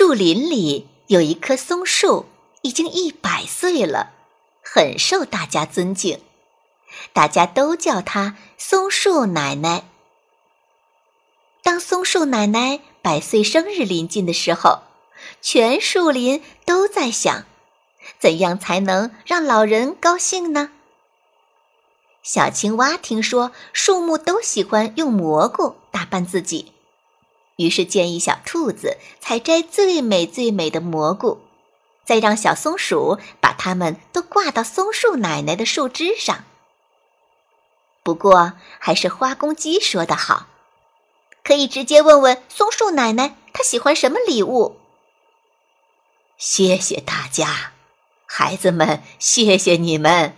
[0.00, 2.24] 树林里有一棵松树，
[2.62, 4.14] 已经一百岁了，
[4.62, 6.22] 很受大家尊敬，
[7.12, 9.84] 大家都叫它松树奶奶。
[11.62, 14.84] 当松树奶奶百岁生日临近的时候，
[15.42, 17.44] 全树林都在想，
[18.18, 20.70] 怎样才能让老人高兴呢？
[22.22, 26.72] 小青蛙听说树木都喜欢用蘑菇打扮自己。
[27.60, 31.42] 于是建议小兔子采摘最美最美的蘑菇，
[32.06, 36.44] 再让小松鼠把它们都挂到松树奶奶的树枝上。
[38.02, 40.46] 不过，还是花公鸡说的好，
[41.44, 44.80] 可以直接问问松树奶奶，她喜欢什么礼物。
[46.38, 47.72] 谢谢大家，
[48.24, 50.34] 孩子们，谢谢你们。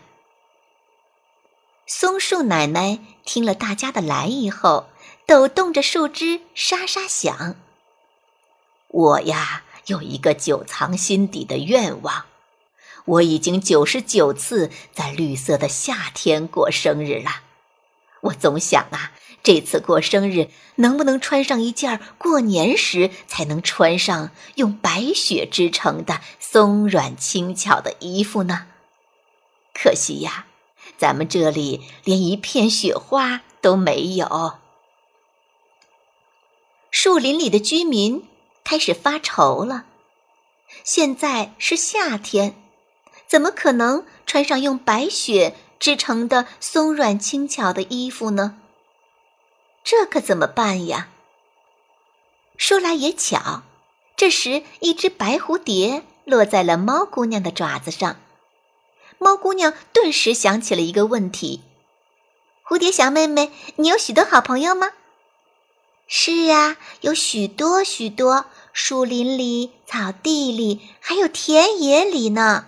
[1.86, 4.88] 松树奶奶听了大家的来意后。
[5.26, 7.56] 抖动着树枝，沙沙响。
[8.88, 12.26] 我呀，有一个久藏心底的愿望，
[13.04, 17.42] 我已经九十九次在绿色的夏天过生日了。
[18.22, 19.12] 我总想啊，
[19.42, 28.66] 这次过生日能不能穿上一件过年时才能穿上、用白雪织成的松软轻巧的衣服呢？
[29.72, 30.46] 可惜呀，
[30.98, 34.58] 咱们这里连一片雪花都没有。
[37.04, 38.28] 树林里的居民
[38.62, 39.86] 开始发愁了。
[40.84, 42.54] 现在是夏天，
[43.26, 48.56] 怎么可能穿上用白雪织成的松软轻巧的衣服呢？
[49.82, 51.08] 这可怎么办呀？
[52.56, 53.64] 说来也巧，
[54.14, 58.20] 这时一只白蝴蝶落在了猫姑娘的爪子上。
[59.18, 61.62] 猫姑娘顿时想起了一个问题
[62.64, 64.92] ：“蝴蝶小妹妹，你有许多好朋友吗？”
[66.06, 72.66] 是啊，有许多许多，树林里、草地里，还有田野里呢。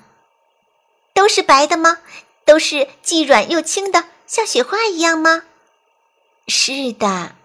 [1.13, 1.99] 都是白的吗？
[2.45, 5.45] 都是既软又轻的，像雪花一样吗？
[6.49, 7.37] 是的。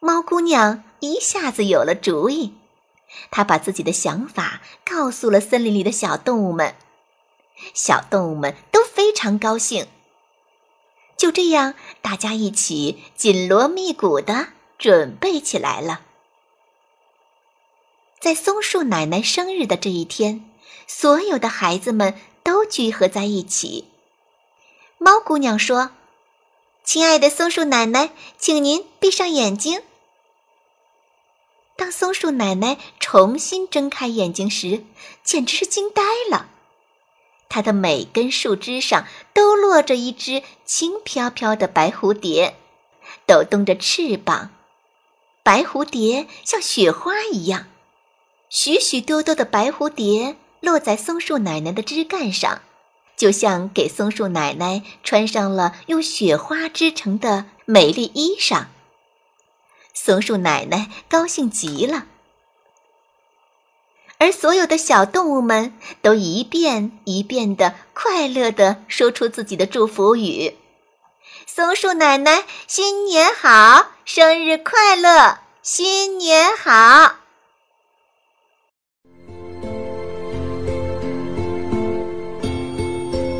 [0.00, 2.54] 猫姑娘一下子有了主意，
[3.30, 6.74] 她把自己的想法告诉了森林里的小动物们，
[7.72, 9.86] 小动物们都非常高兴。
[11.26, 14.50] 就这样，大家一起紧锣密鼓的。
[14.78, 16.02] 准备起来了。
[18.20, 20.48] 在松树奶奶生日的这一天，
[20.86, 22.14] 所有的孩子们
[22.44, 23.88] 都聚合在一起。
[24.98, 25.90] 猫姑娘说
[26.84, 29.82] ：“亲爱的松树奶奶，请您闭上眼睛。”
[31.74, 34.84] 当松树奶奶重新睁开眼睛时，
[35.24, 36.50] 简直是惊呆了。
[37.48, 42.56] 它的每根树枝上都落着一只轻飘飘的白蝴蝶，
[43.26, 44.50] 抖动着翅膀。
[45.42, 47.66] 白蝴蝶像雪花一样，
[48.48, 52.62] 许许多多的白蝴蝶落在松树奶奶的枝干上，
[53.16, 58.66] 就像给松树奶奶穿上了用雪花织成的美丽衣裳。
[59.94, 62.06] 松树奶奶高兴极了，
[64.18, 70.54] 而所有的小动物们都一遍一遍的快乐的说出自己的祝福语。
[71.46, 77.16] 松树奶奶，新年好，生日快乐，新年好！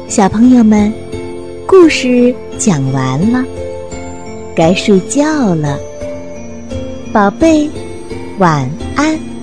[0.09, 0.93] 小朋友们，
[1.67, 3.45] 故事讲完了，
[4.55, 5.79] 该睡觉了，
[7.13, 7.69] 宝贝，
[8.39, 9.36] 晚安。